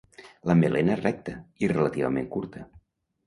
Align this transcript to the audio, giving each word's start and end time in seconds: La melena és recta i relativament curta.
La 0.51 0.55
melena 0.61 0.95
és 0.95 1.01
recta 1.03 1.35
i 1.65 1.69
relativament 1.73 2.31
curta. 2.37 2.65